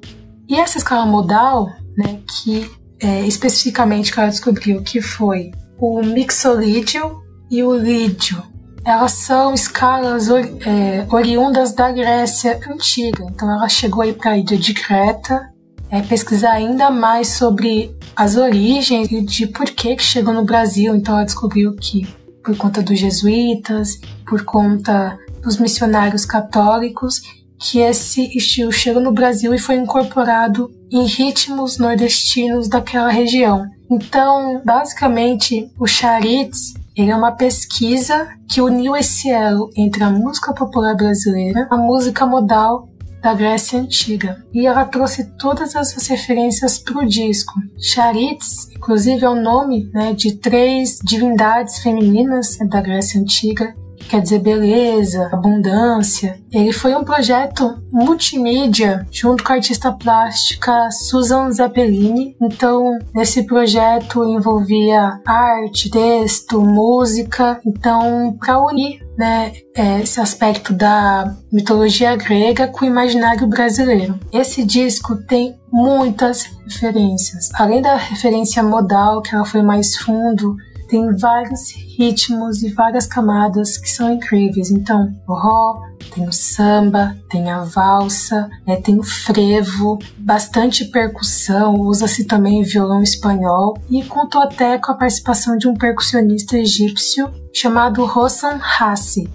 E 0.48 0.60
essa 0.60 0.78
escala 0.78 1.06
modal, 1.06 1.70
né, 1.98 2.20
que 2.28 2.70
é, 3.02 3.22
especificamente 3.22 4.12
que 4.12 4.20
ela 4.20 4.30
descobriu 4.30 4.82
que 4.84 5.02
foi 5.02 5.52
o 5.80 6.02
mixolídio 6.02 7.22
e 7.50 7.64
o 7.64 7.74
lídio. 7.74 8.44
Elas 8.90 9.12
são 9.12 9.54
escalas 9.54 10.30
é, 10.30 11.06
oriundas 11.12 11.74
da 11.74 11.92
Grécia 11.92 12.60
Antiga. 12.68 13.24
Então 13.30 13.48
ela 13.48 13.70
chegou 13.70 14.02
aí 14.02 14.14
para 14.14 14.32
a 14.32 14.38
ilha 14.40 14.58
de 14.58 14.74
Creta, 14.74 15.48
é, 15.92 16.02
pesquisar 16.02 16.54
ainda 16.54 16.90
mais 16.90 17.28
sobre 17.28 17.96
as 18.16 18.36
origens 18.36 19.12
e 19.12 19.22
de 19.22 19.46
por 19.46 19.68
que, 19.68 19.96
que 19.96 20.02
chegou 20.02 20.34
no 20.34 20.44
Brasil. 20.44 20.96
Então 20.96 21.14
ela 21.14 21.24
descobriu 21.24 21.76
que 21.76 22.08
por 22.44 22.58
conta 22.58 22.82
dos 22.82 22.98
jesuítas, 22.98 24.02
por 24.28 24.44
conta 24.44 25.16
dos 25.44 25.58
missionários 25.58 26.26
católicos, 26.26 27.22
que 27.60 27.82
esse 27.82 28.36
estilo 28.36 28.72
chegou 28.72 29.04
no 29.04 29.12
Brasil 29.12 29.54
e 29.54 29.60
foi 29.60 29.76
incorporado 29.76 30.68
em 30.92 31.06
ritmos 31.06 31.78
nordestinos 31.78 32.68
daquela 32.68 33.12
região. 33.12 33.68
Então, 33.88 34.64
basicamente, 34.66 35.72
o 35.78 35.86
charitz 35.86 36.74
ele 37.02 37.12
é 37.12 37.16
uma 37.16 37.32
pesquisa 37.32 38.28
que 38.48 38.62
uniu 38.62 38.96
esse 38.96 39.30
elo 39.30 39.70
entre 39.76 40.04
a 40.04 40.10
música 40.10 40.54
popular 40.54 40.96
brasileira, 40.96 41.68
a 41.70 41.78
música 41.78 42.26
modal 42.26 42.90
da 43.22 43.34
Grécia 43.34 43.80
Antiga. 43.80 44.44
E 44.54 44.66
ela 44.66 44.86
trouxe 44.86 45.26
todas 45.38 45.76
essas 45.76 46.08
referências 46.08 46.78
para 46.78 47.00
o 47.00 47.08
disco. 47.08 47.54
Charitz, 47.78 48.70
inclusive, 48.76 49.24
é 49.24 49.30
o 49.30 49.42
nome 49.42 49.90
né, 49.94 50.14
de 50.14 50.36
três 50.36 51.00
divindades 51.04 51.80
femininas 51.80 52.58
da 52.70 52.82
Grécia 52.82 53.20
Antiga 53.20 53.76
quer 54.08 54.22
dizer 54.22 54.40
beleza, 54.40 55.30
abundância. 55.32 56.40
Ele 56.52 56.72
foi 56.72 56.96
um 56.96 57.04
projeto 57.04 57.82
multimídia 57.92 59.06
junto 59.12 59.44
com 59.44 59.54
a 59.54 59.56
artista 59.56 59.92
plástica 59.92 60.90
Susan 60.92 61.52
Zeppelini. 61.52 62.36
Então, 62.42 62.98
nesse 63.14 63.44
projeto 63.44 64.24
envolvia 64.24 65.20
arte, 65.26 65.90
texto, 65.90 66.62
música. 66.62 67.60
Então, 67.66 68.36
para 68.40 68.60
unir 68.60 69.02
né, 69.18 69.52
é, 69.76 70.00
esse 70.00 70.22
aspecto 70.22 70.74
da 70.74 71.36
mitologia 71.52 72.16
grega 72.16 72.68
com 72.68 72.86
o 72.86 72.88
imaginário 72.88 73.46
brasileiro. 73.48 74.18
Esse 74.32 74.64
disco 74.64 75.18
tem 75.28 75.60
muitas 75.72 76.50
referências. 76.66 77.50
Além 77.54 77.82
da 77.82 77.96
referência 77.96 78.64
modal, 78.64 79.22
que 79.22 79.36
ela 79.36 79.46
foi 79.46 79.62
mais 79.62 79.98
fundo, 79.98 80.56
tem 80.90 81.16
vários 81.16 81.72
ritmos 81.98 82.64
e 82.64 82.74
várias 82.74 83.06
camadas 83.06 83.78
que 83.78 83.90
são 83.90 84.12
incríveis. 84.12 84.72
Então, 84.72 85.16
rock, 85.28 85.88
tem 86.14 86.28
o 86.28 86.34
samba, 86.34 87.16
tem 87.30 87.50
a 87.50 87.64
valsa, 87.64 88.50
né, 88.66 88.78
tem 88.78 88.98
o 89.00 89.04
frevo, 89.04 90.00
bastante 90.18 90.86
percussão, 90.86 91.76
usa-se 91.76 92.26
também 92.26 92.64
violão 92.64 93.04
espanhol 93.04 93.78
e 93.90 94.04
contou 94.04 94.42
até 94.42 94.80
com 94.80 94.92
a 94.92 94.96
participação 94.96 95.58
de 95.58 95.68
um 95.68 95.76
percussionista 95.76 96.58
egípcio 96.58 97.32
chamado 97.54 98.04
Hossan 98.04 98.60
Hassi. 98.80 99.30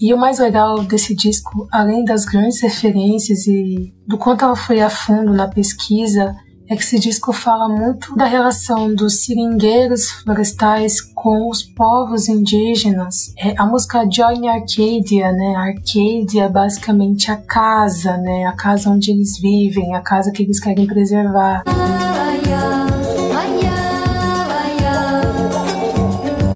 E 0.00 0.12
o 0.12 0.18
mais 0.18 0.38
legal 0.38 0.82
desse 0.84 1.14
disco, 1.14 1.66
além 1.72 2.04
das 2.04 2.26
grandes 2.26 2.60
referências 2.60 3.46
e 3.46 3.94
do 4.06 4.18
quanto 4.18 4.44
ela 4.44 4.54
foi 4.54 4.82
a 4.82 4.90
fundo 4.90 5.32
na 5.32 5.48
pesquisa, 5.48 6.36
é 6.68 6.74
que 6.74 6.82
esse 6.82 6.98
disco 6.98 7.32
fala 7.32 7.68
muito 7.68 8.14
da 8.16 8.24
relação 8.24 8.94
dos 8.94 9.24
seringueiros 9.24 10.10
florestais 10.10 11.00
com 11.00 11.50
os 11.50 11.62
povos 11.62 12.28
indígenas. 12.28 13.34
É, 13.36 13.54
a 13.58 13.66
música 13.66 14.08
Join 14.10 14.48
Arcadia, 14.48 15.30
né? 15.30 15.54
Arcadia 15.56 16.44
é 16.44 16.48
basicamente 16.48 17.30
a 17.30 17.36
casa, 17.36 18.16
né? 18.16 18.46
A 18.46 18.52
casa 18.52 18.88
onde 18.88 19.10
eles 19.10 19.38
vivem, 19.38 19.94
a 19.94 20.00
casa 20.00 20.32
que 20.32 20.42
eles 20.42 20.58
querem 20.58 20.86
preservar. 20.86 21.64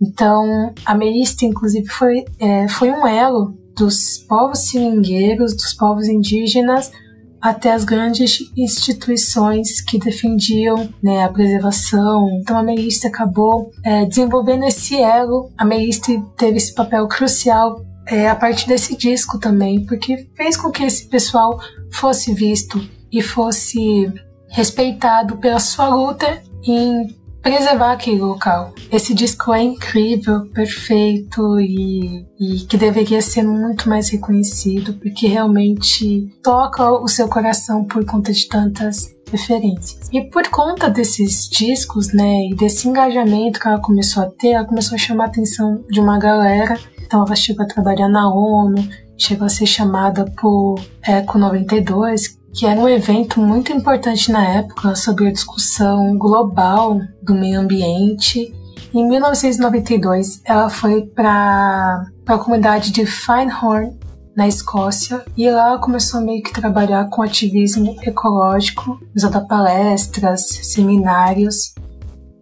Então, 0.00 0.73
a 0.85 0.95
Merista, 0.95 1.45
inclusive, 1.45 1.87
foi, 1.87 2.25
é, 2.41 2.67
foi 2.67 2.91
um 2.91 3.07
elo 3.07 3.55
dos 3.77 4.19
povos 4.29 4.71
seringueiros, 4.71 5.55
dos 5.55 5.73
povos 5.75 6.09
indígenas, 6.09 6.91
até 7.40 7.73
as 7.73 7.85
grandes 7.85 8.38
instituições 8.57 9.80
que 9.80 9.99
defendiam 9.99 10.88
né, 11.02 11.25
a 11.25 11.28
preservação. 11.28 12.28
Então 12.40 12.59
a 12.59 12.62
Meiste 12.62 13.07
acabou 13.07 13.71
é, 13.85 14.04
desenvolvendo 14.04 14.64
esse 14.64 14.97
elo. 14.97 15.50
A 15.57 15.64
Meiste 15.64 16.23
teve 16.37 16.57
esse 16.57 16.75
papel 16.75 17.07
crucial 17.07 17.85
é, 18.07 18.28
a 18.28 18.35
partir 18.35 18.66
desse 18.66 18.97
disco 18.97 19.38
também, 19.38 19.85
porque 19.85 20.28
fez 20.35 20.57
com 20.57 20.71
que 20.71 20.83
esse 20.83 21.07
pessoal 21.07 21.59
fosse 21.92 22.33
visto 22.33 22.80
e 23.12 23.23
fosse 23.23 24.12
respeitado 24.50 25.37
pela 25.37 25.61
sua 25.61 25.88
luta 25.88 26.42
em 26.64 27.16
preservar 27.49 27.93
aquele 27.93 28.21
local. 28.21 28.75
Esse 28.93 29.14
disco 29.14 29.55
é 29.55 29.62
incrível, 29.62 30.47
perfeito 30.47 31.59
e, 31.59 32.26
e 32.38 32.61
que 32.69 32.76
deveria 32.76 33.23
ser 33.23 33.43
muito 33.43 33.88
mais 33.88 34.11
reconhecido, 34.11 34.95
porque 34.95 35.26
realmente 35.26 36.31
toca 36.43 36.90
o 36.90 37.09
seu 37.09 37.26
coração 37.26 37.85
por 37.85 38.05
conta 38.05 38.33
de 38.33 38.47
tantas 38.49 39.14
referências. 39.31 40.09
E 40.12 40.23
por 40.25 40.47
conta 40.49 40.90
desses 40.90 41.49
discos, 41.49 42.12
né, 42.12 42.49
e 42.50 42.55
desse 42.55 42.87
engajamento 42.87 43.59
que 43.59 43.67
ela 43.67 43.81
começou 43.81 44.23
a 44.23 44.26
ter, 44.26 44.50
ela 44.50 44.67
começou 44.67 44.95
a 44.95 44.99
chamar 44.99 45.25
a 45.25 45.28
atenção 45.28 45.83
de 45.90 46.00
uma 46.00 46.19
galera. 46.19 46.78
Então 47.02 47.25
ela 47.25 47.37
chegou 47.37 47.64
a 47.64 47.69
trabalhar 47.69 48.09
na 48.09 48.28
ONU, 48.31 48.87
chegou 49.17 49.47
a 49.47 49.50
ser 49.50 49.67
chamada 49.67 50.25
por 50.40 50.81
Eco 51.02 51.38
92, 51.38 52.38
que 52.52 52.67
era 52.67 52.81
um 52.81 52.88
evento 52.88 53.40
muito 53.40 53.73
importante 53.73 54.33
na 54.33 54.47
época 54.47 54.95
sobre 54.97 55.28
a 55.28 55.33
discussão 55.33 56.17
global 56.17 57.00
do 57.23 57.35
meio 57.35 57.61
ambiente. 57.61 58.55
Em 58.93 59.07
1992, 59.07 60.40
ela 60.45 60.71
foi 60.71 61.02
para 61.02 62.07
a 62.26 62.38
comunidade 62.38 62.90
de 62.90 63.05
Finehorn, 63.05 63.97
na 64.37 64.47
Escócia, 64.47 65.25
e 65.37 65.50
lá 65.50 65.78
começou 65.78 66.21
meio 66.21 66.43
que 66.43 66.52
trabalhar 66.52 67.09
com 67.11 67.23
ativismo 67.23 67.97
ecológico, 68.02 69.00
usando 69.14 69.47
palestras, 69.49 70.43
seminários. 70.62 71.75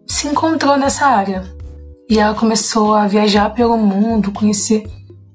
Se 0.07 0.29
encontrou 0.29 0.77
nessa 0.77 1.07
área 1.07 1.43
e 2.09 2.19
ela 2.19 2.35
começou 2.35 2.95
a 2.95 3.07
viajar 3.07 3.51
pelo 3.51 3.79
mundo, 3.79 4.31
conhecer 4.31 4.85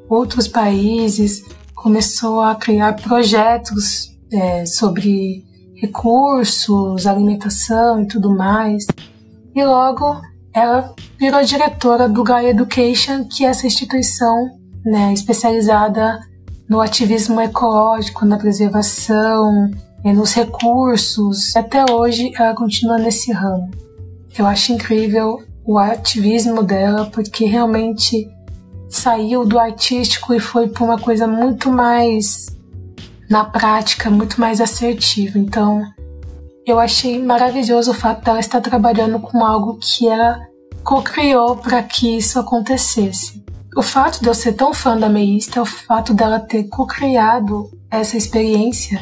outros 0.08 0.48
países, 0.48 1.44
começou 1.74 2.42
a 2.42 2.54
criar 2.54 2.94
projetos 2.94 4.11
é, 4.32 4.66
sobre 4.66 5.44
recursos, 5.76 7.08
alimentação 7.08 8.02
e 8.02 8.08
tudo 8.08 8.36
mais. 8.36 8.86
E 9.54 9.64
logo 9.64 10.22
ela 10.54 10.94
virou 11.18 11.44
diretora 11.44 12.08
do 12.08 12.24
Gaia 12.24 12.50
Education, 12.50 13.26
que 13.26 13.46
é 13.46 13.50
essa 13.50 13.68
instituição 13.68 14.50
né, 14.86 15.14
especializada 15.14 16.20
no 16.70 16.80
ativismo 16.80 17.40
ecológico, 17.42 18.26
na 18.26 18.38
preservação, 18.38 19.70
nos 20.04 20.34
recursos. 20.34 21.56
Até 21.56 21.86
hoje 21.92 22.32
ela 22.36 22.54
continua 22.54 22.98
nesse 22.98 23.32
ramo. 23.32 23.70
Eu 24.38 24.46
acho 24.46 24.74
incrível 24.74 25.44
o 25.66 25.78
ativismo 25.78 26.64
dela, 26.64 27.06
porque 27.12 27.46
realmente 27.46 28.30
saiu 28.90 29.46
do 29.46 29.60
artístico 29.60 30.34
e 30.34 30.40
foi 30.40 30.68
para 30.68 30.84
uma 30.84 30.98
coisa 30.98 31.28
muito 31.28 31.72
mais 31.72 32.48
na 33.32 33.46
prática 33.46 34.10
muito 34.10 34.40
mais 34.42 34.60
assertivo. 34.60 35.40
Então, 35.40 35.82
eu 36.68 36.78
achei 36.78 37.18
maravilhoso 37.18 37.92
o 37.92 37.94
fato 37.94 38.24
dela 38.26 38.42
estar 38.42 38.60
trabalhando 38.60 39.20
com 39.20 39.44
algo 39.44 39.80
que 39.80 40.08
ela 40.08 40.46
co-criou 40.84 41.56
para 41.56 41.82
que 41.82 42.18
isso 42.18 42.38
acontecesse. 42.38 43.42
O 43.76 43.82
fato 43.82 44.22
de 44.22 44.28
eu 44.28 44.34
ser 44.34 44.52
tão 44.54 44.74
fã 44.74 44.98
da 44.98 45.08
Meista 45.08 45.60
é 45.60 45.62
o 45.62 45.66
fato 45.66 46.14
dela 46.14 46.42
ter 46.42 46.66
co-criado 46.66 47.72
essa 47.90 48.18
experiência 48.18 49.00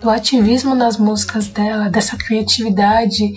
do 0.00 0.08
ativismo 0.08 0.74
nas 0.76 0.96
músicas 0.96 1.48
dela, 1.48 1.90
dessa 1.90 2.16
criatividade 2.16 3.34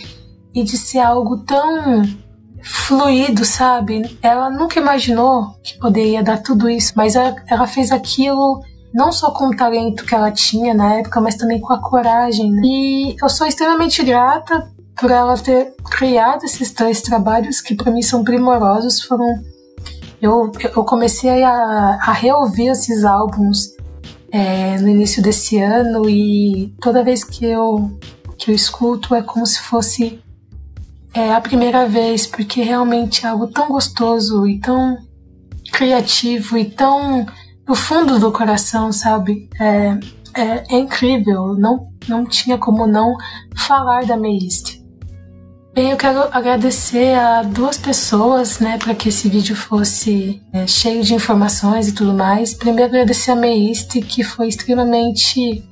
e 0.53 0.63
de 0.63 0.77
ser 0.77 0.99
algo 0.99 1.37
tão 1.39 2.03
fluido, 2.61 3.43
sabe? 3.43 4.17
Ela 4.21 4.51
nunca 4.51 4.79
imaginou 4.79 5.55
que 5.63 5.79
poderia 5.79 6.21
dar 6.21 6.43
tudo 6.43 6.69
isso, 6.69 6.93
mas 6.95 7.15
ela, 7.15 7.35
ela 7.47 7.65
fez 7.65 7.91
aquilo 7.91 8.61
não 8.93 9.11
só 9.11 9.31
com 9.31 9.47
o 9.47 9.55
talento 9.55 10.05
que 10.05 10.15
ela 10.15 10.31
tinha 10.31 10.73
na 10.73 10.95
época, 10.95 11.21
mas 11.21 11.35
também 11.35 11.59
com 11.59 11.73
a 11.73 11.81
coragem. 11.81 12.51
Né? 12.51 12.61
E 12.63 13.15
eu 13.21 13.29
sou 13.29 13.45
extremamente 13.47 14.03
grata 14.03 14.67
por 14.95 15.11
ela 15.11 15.37
ter 15.37 15.75
criado 15.91 16.43
esses 16.43 16.71
três 16.71 17.01
trabalhos 17.01 17.61
que 17.61 17.75
para 17.75 17.91
mim 17.91 18.01
são 18.01 18.23
primorosos. 18.23 19.01
Foram 19.01 19.27
eu, 20.21 20.51
eu 20.75 20.83
comecei 20.83 21.43
a, 21.43 21.99
a 22.01 22.11
reouvir 22.11 22.69
esses 22.69 23.03
álbuns 23.03 23.75
é, 24.31 24.77
no 24.79 24.89
início 24.89 25.21
desse 25.21 25.59
ano 25.59 26.09
e 26.09 26.73
toda 26.81 27.03
vez 27.03 27.23
que 27.23 27.45
eu 27.45 27.91
que 28.37 28.51
eu 28.51 28.55
escuto 28.55 29.15
é 29.15 29.21
como 29.21 29.45
se 29.45 29.59
fosse 29.59 30.21
é, 31.13 31.33
a 31.33 31.41
primeira 31.41 31.87
vez, 31.87 32.27
porque 32.27 32.61
realmente 32.61 33.25
é 33.25 33.29
algo 33.29 33.47
tão 33.47 33.69
gostoso 33.69 34.47
e 34.47 34.59
tão 34.59 34.97
criativo 35.71 36.57
e 36.57 36.65
tão 36.65 37.25
no 37.67 37.75
fundo 37.75 38.19
do 38.19 38.31
coração, 38.31 38.91
sabe? 38.91 39.49
É, 39.59 39.97
é, 40.33 40.63
é, 40.69 40.79
incrível, 40.79 41.55
não, 41.55 41.89
não 42.07 42.25
tinha 42.25 42.57
como 42.57 42.87
não 42.87 43.13
falar 43.55 44.05
da 44.05 44.15
Meist. 44.15 44.85
Bem, 45.73 45.91
eu 45.91 45.97
quero 45.97 46.21
agradecer 46.31 47.13
a 47.13 47.43
duas 47.43 47.77
pessoas, 47.77 48.59
né, 48.59 48.79
para 48.79 48.95
que 48.95 49.09
esse 49.09 49.29
vídeo 49.29 49.55
fosse 49.55 50.41
é, 50.51 50.65
cheio 50.65 51.03
de 51.03 51.13
informações 51.13 51.87
e 51.87 51.93
tudo 51.93 52.13
mais. 52.13 52.53
Primeiro, 52.53 52.89
agradecer 52.89 53.31
a 53.31 53.35
Meist, 53.35 53.99
que 54.01 54.23
foi 54.23 54.47
extremamente 54.47 55.63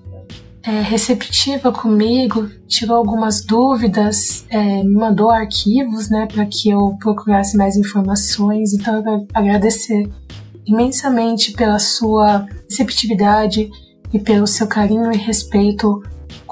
é, 0.64 0.82
receptiva 0.82 1.72
comigo, 1.72 2.50
tirou 2.68 2.98
algumas 2.98 3.44
dúvidas, 3.44 4.46
é, 4.50 4.84
me 4.84 4.94
mandou 4.94 5.30
arquivos, 5.30 6.10
né, 6.10 6.28
para 6.32 6.46
que 6.46 6.70
eu 6.70 6.96
procurasse 7.00 7.58
mais 7.58 7.76
informações. 7.76 8.74
Então, 8.74 9.04
eu 9.04 9.28
agradecer 9.34 10.08
imensamente 10.66 11.52
pela 11.54 11.80
sua 11.80 12.46
receptividade 12.70 13.70
e 14.14 14.20
pelo 14.20 14.48
seu 14.48 14.68
carinho 14.68 15.12
e 15.12 15.18
respeito 15.18 16.02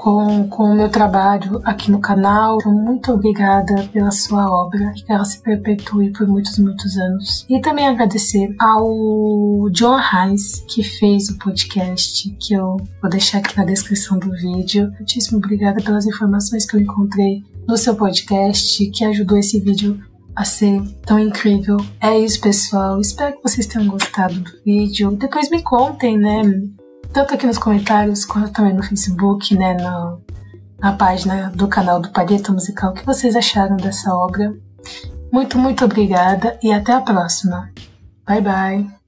com, 0.04 0.46
com 0.48 0.64
o 0.64 0.74
meu 0.74 0.90
trabalho 0.90 1.62
aqui 1.64 1.90
no 1.90 1.98
canal. 1.98 2.58
Então, 2.60 2.74
muito 2.74 3.10
obrigada 3.10 3.88
pela 3.92 4.10
sua 4.10 4.50
obra, 4.50 4.92
que 4.94 5.10
ela 5.10 5.24
se 5.24 5.40
perpetue 5.40 6.12
por 6.12 6.28
muitos, 6.28 6.58
muitos 6.58 6.96
anos. 6.98 7.46
E 7.48 7.58
também 7.60 7.86
agradecer 7.86 8.54
ao 8.60 9.70
John 9.70 9.96
Reis, 9.96 10.62
que 10.68 10.82
fez 10.82 11.30
o 11.30 11.38
podcast, 11.38 12.28
que 12.38 12.52
eu 12.52 12.76
vou 13.00 13.10
deixar 13.10 13.38
aqui 13.38 13.56
na 13.56 13.64
descrição 13.64 14.18
do 14.18 14.30
vídeo. 14.32 14.92
Muitíssimo 14.92 15.38
obrigada 15.38 15.82
pelas 15.82 16.06
informações 16.06 16.66
que 16.66 16.76
eu 16.76 16.80
encontrei 16.80 17.42
no 17.66 17.78
seu 17.78 17.94
podcast, 17.94 18.90
que 18.90 19.04
ajudou 19.04 19.38
esse 19.38 19.58
vídeo 19.58 19.98
a 20.34 20.44
ser 20.44 20.82
tão 21.06 21.18
incrível. 21.18 21.76
É 22.00 22.18
isso, 22.18 22.40
pessoal. 22.40 23.00
Espero 23.00 23.36
que 23.36 23.42
vocês 23.42 23.66
tenham 23.66 23.88
gostado 23.88 24.34
do 24.34 24.50
vídeo. 24.64 25.12
Depois 25.12 25.50
me 25.50 25.62
contem, 25.62 26.18
né? 26.18 26.42
Tanto 27.12 27.34
aqui 27.34 27.46
nos 27.46 27.58
comentários 27.58 28.24
quanto 28.24 28.52
também 28.52 28.74
no 28.74 28.82
Facebook, 28.82 29.54
né? 29.54 29.74
No, 29.74 30.20
na 30.78 30.92
página 30.92 31.50
do 31.50 31.68
canal 31.68 32.00
do 32.00 32.10
Palheta 32.10 32.52
Musical, 32.52 32.90
o 32.90 32.94
que 32.94 33.06
vocês 33.06 33.36
acharam 33.36 33.76
dessa 33.76 34.14
obra. 34.14 34.54
Muito, 35.32 35.58
muito 35.58 35.84
obrigada 35.84 36.58
e 36.62 36.72
até 36.72 36.92
a 36.92 37.00
próxima. 37.00 37.70
Bye, 38.26 38.40
bye. 38.40 39.03